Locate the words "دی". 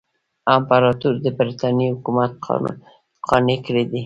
3.91-3.99